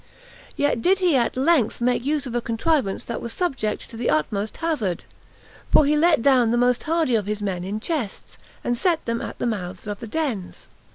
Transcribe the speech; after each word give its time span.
Yet 0.55 0.81
did 0.81 0.97
he 0.97 1.15
at 1.15 1.37
length 1.37 1.79
make 1.79 2.03
use 2.03 2.25
of 2.25 2.33
a 2.33 2.41
contrivance 2.41 3.05
that 3.05 3.21
was 3.21 3.31
subject 3.31 3.87
to 3.91 3.97
the 3.97 4.09
utmost 4.09 4.57
hazard; 4.57 5.03
for 5.71 5.85
he 5.85 5.95
let 5.95 6.23
down 6.23 6.49
the 6.49 6.57
most 6.57 6.81
hardy 6.81 7.13
of 7.13 7.27
his 7.27 7.39
men 7.39 7.63
in 7.63 7.79
chests, 7.79 8.39
and 8.63 8.75
set 8.75 9.05
them 9.05 9.21
at 9.21 9.37
the 9.37 9.45
mouths 9.45 9.85
of 9.85 9.99
the 9.99 10.07
dens. 10.07 10.65